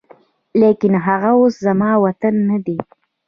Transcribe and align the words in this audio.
لاکن 0.61 0.93
هغه 1.07 1.31
اوس 1.37 1.53
زما 1.65 1.91
وطن 2.05 2.33
نه 2.49 2.57
دی 2.65 2.77